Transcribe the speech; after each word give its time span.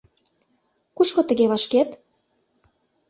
Кушко 0.95 1.21
тыге 1.27 1.45
вашкет? 1.51 1.89